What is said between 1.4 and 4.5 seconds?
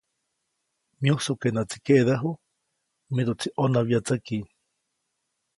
ke näʼtsi keʼdäju, miduʼtsi ʼonäwyätsäki.